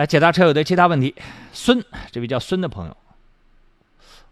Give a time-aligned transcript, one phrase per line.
[0.00, 1.14] 来解答车友的其他问题。
[1.52, 2.96] 孙，这位叫孙的朋友，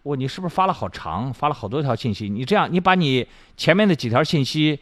[0.03, 2.27] 我你是不是发了好长，发了好多条信息？
[2.27, 4.81] 你这样，你把你前面的几条信息，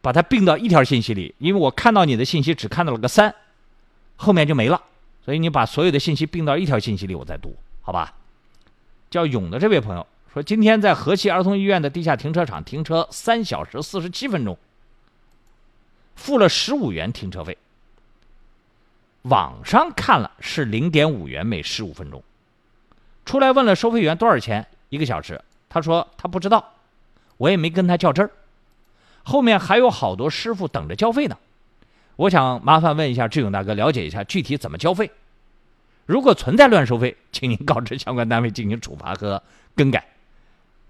[0.00, 3.32] 把它并到一条信息里，因为我看到你的信息只看到了个三，
[4.16, 4.82] 后面就没了，
[5.24, 8.12] 所以你把所有的信息并到一条信息里，我再读，好吧？
[9.10, 10.04] 叫勇的这位朋友
[10.34, 14.58] 说，今天在河西儿童医院的地下停车场停车三小时四十七分钟，
[16.16, 17.56] 付了十五元停车费。
[19.30, 22.20] 网上看了是零点五元每十五分钟，
[23.24, 26.74] 出来问了收费员多少钱一个小时，他说他不知道，
[27.36, 28.30] 我也没跟他较真儿。
[29.22, 31.38] 后面还有好多师傅等着交费呢，
[32.16, 35.08] 我想麻烦问一下志勇大哥，了解一下具体怎么交费。
[36.06, 39.40] 如果存在乱收费，请您告知相关单位进行处罚和
[39.76, 40.04] 更改，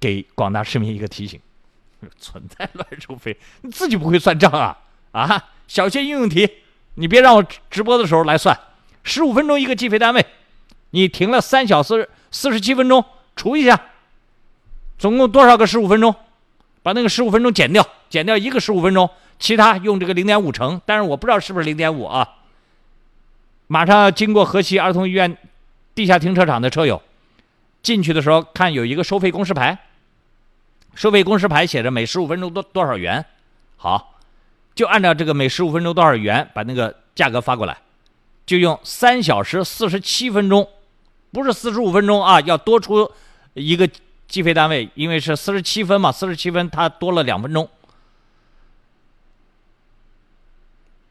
[0.01, 1.39] 给广大市民一个提醒。
[2.19, 4.79] 存在乱收费，你自己不会算账啊
[5.13, 5.51] 啊！
[5.69, 6.49] 小学应用题。
[6.95, 8.59] 你别让我直播的时候来算，
[9.05, 10.27] 十五分钟一个计费单位，
[10.91, 13.05] 你停了三小时四十七分钟，
[13.37, 13.81] 除一下，
[14.99, 16.15] 总共多少个十五分钟？
[16.83, 20.81] 把那个十五分钟减掉，减掉一个十五分钟，其他用这个零点五乘。
[20.85, 22.27] 但是我不知道是不是零点五啊。
[23.67, 25.37] 马上要经过河西儿童医院
[25.95, 27.01] 地下停车场的车友，
[27.83, 29.79] 进去的时候看有一个收费公示牌，
[30.95, 33.25] 收费公示牌写着每十五分钟多多少元。
[33.77, 34.10] 好。
[34.75, 37.77] 就按照这个每十五分钟多少元把那个价格发过来，
[38.47, 40.69] 就用三小时四十七分钟，
[41.33, 43.11] 不是四十五分钟啊，要多出
[43.55, 43.89] 一个
[44.27, 47.69] 计费单位，因为是四十七分嘛，四十七分它多了两分钟，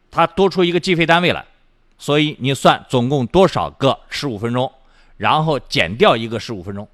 [0.10, 1.46] 它多出一个计费单位来，
[1.98, 4.72] 所以你算总共多少个十五分钟，
[5.18, 6.88] 然后减掉一个十五分钟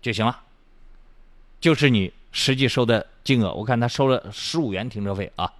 [0.00, 0.40] 就行了，
[1.60, 3.06] 就是你实际收的。
[3.24, 5.52] 金额我看他收了十五元停车费啊，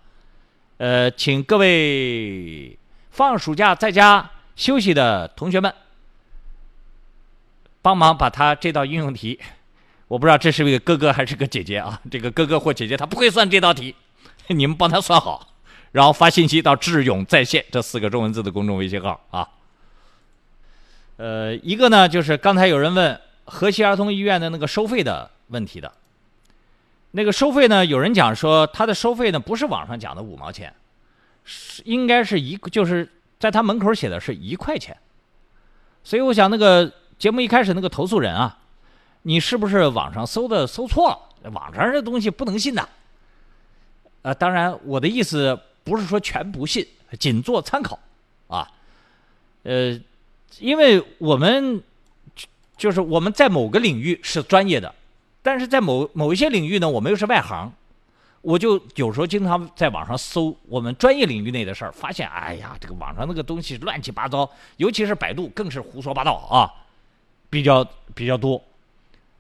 [0.79, 2.77] 呃，请各位
[3.13, 5.73] 放暑假在家休息的同学们
[7.81, 9.39] 帮忙把他这道应用题，
[10.09, 13.95] 我不知道这是个哥哥还是个姐姐啊，这个哥哥或姐姐他不会算这道题，
[14.49, 15.55] 你们帮他算好，
[15.93, 19.49] 然后发信息到“智勇在线”这四个中文字的公众微信号啊。
[21.19, 25.93] 呃，一个呢就是刚才有人问河西儿童医院的那个收费的问题的。
[27.15, 27.85] 那个收费呢？
[27.85, 30.75] 有人讲说，他的收费呢不是网上讲的五毛钱，
[31.45, 33.07] 是应该是一，就是
[33.39, 34.97] 在他门口写的是一块钱。
[36.03, 38.59] 所以我想，那个节目一开始那个投诉人啊，
[39.23, 41.51] 你是不是网上搜的搜错了？
[41.51, 42.89] 网上这东西不能信的。
[44.23, 46.87] 呃，当然我的意思不是说全不信，
[47.19, 47.99] 仅做参考
[48.49, 48.67] 啊。
[49.65, 50.01] 呃，
[50.61, 51.83] 因为我们
[52.79, 54.95] 就是我们在某个领域是专业的。
[55.43, 57.73] 但是在某某一些领域呢，我们又是外行，
[58.43, 66.71] 我就有时候经常在网上搜我们专业领域内的事儿，发现哎呀，这个网上那个东西乱七八糟，尤其是百度更是胡说八道啊，
[67.51, 68.63] 比较比较多。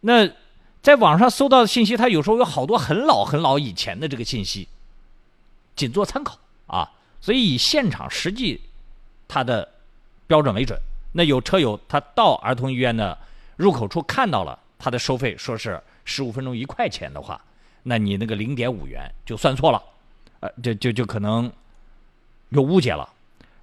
[0.00, 0.28] 那
[0.82, 4.66] 在网上搜到的信息，它有时候有好多很老很老以前的这个信息，
[5.76, 6.36] 仅做参考
[6.66, 8.60] 啊，所以以现场实际
[9.28, 9.68] 它的
[10.26, 10.76] 标准为准。
[11.12, 13.16] 那有车友他到儿童医院的
[13.56, 15.80] 入口处看到了他的收费，说是。
[16.04, 17.40] 十五分钟一块钱的话，
[17.84, 19.82] 那你那个零点五元就算错了，
[20.40, 21.50] 呃，就就就可能
[22.50, 23.08] 有误解了。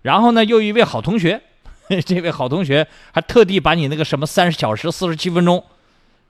[0.01, 1.41] 然后呢，又一位好同学，
[2.05, 5.63] 这位好同学还特地把你那个什么三十小时四十七分钟，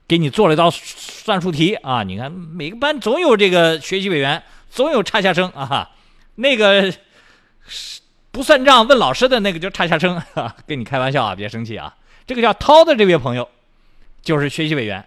[0.08, 2.02] 给你做了一道算术题啊！
[2.02, 5.90] 你看每个班总有这个学习委员，总有差下生啊。
[6.34, 6.92] 那个
[8.30, 10.20] 不算账问老师的那个叫差下生，
[10.66, 11.94] 跟你开玩笑啊，别生气啊。
[12.26, 13.48] 这个叫涛的这位朋友，
[14.22, 15.04] 就是学习委员。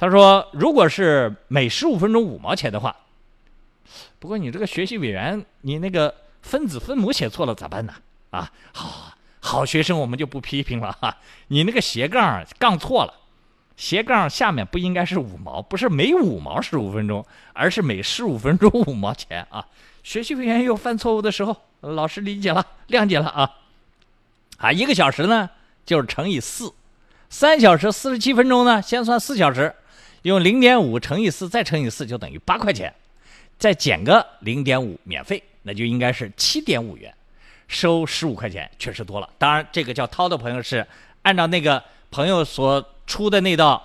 [0.00, 2.96] 他说：“如果是每十五分钟五毛钱的话，
[4.18, 7.92] 不过你这个学习委员，你那个分子分母写错了咋办呢？
[8.30, 11.18] 啊，好好学生我们就不批评了哈。
[11.48, 13.12] 你那个斜杠杠错了，
[13.76, 17.22] 斜杠下面不应该是五毛，不是每五毛十五分钟，
[17.52, 19.66] 而是每十五分钟五毛钱啊。
[20.02, 23.50] 学习委员有犯错误的时候，老师理解了，谅解了啊。
[24.56, 25.50] 啊，一个小时呢
[25.84, 26.72] 就是乘以四，
[27.28, 29.74] 三小时四十七分钟呢，先算四小时。”
[30.22, 32.92] 用零点五乘以四，再乘以四，就等于八块钱，
[33.58, 37.14] 再减个零点五免费，那就应该是七点五元，
[37.68, 39.28] 收十五块钱，确实多了。
[39.38, 40.86] 当然，这个叫涛的朋友是
[41.22, 43.82] 按照那个朋友所出的那道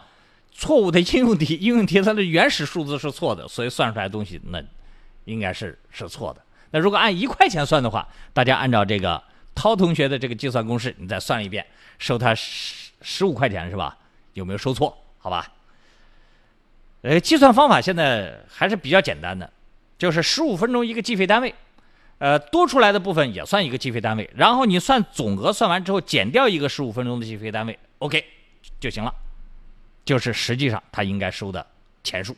[0.52, 4.62] 错误的应用题，应用题它的原始数字是错的，所以算出来的东西那
[5.24, 6.42] 应该是是错的。
[6.72, 9.24] 那如果按一块钱算的话，大家按照这个
[9.54, 11.66] 涛同学的这个计算公式，你再算一遍，
[11.98, 13.98] 收他十十五块钱是吧？
[14.34, 14.98] 有没有收错？
[15.18, 15.50] 好吧？
[17.06, 19.48] 呃，计算方法现在还是比较简单的，
[19.96, 21.54] 就是十五分钟一个计费单位，
[22.18, 28.26] 呃，多出来的部分也算一个计费单位，然后你算总额算完之后，减掉一个十五分钟的计费单位，OK
[28.80, 29.14] 就行了，
[30.04, 31.64] 就是实际上他应该收的
[32.04, 32.36] 钱数。